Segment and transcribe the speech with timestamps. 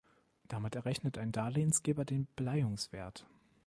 [0.47, 3.27] Damit errechnet ein Darlehensgeber den Beleihungswert.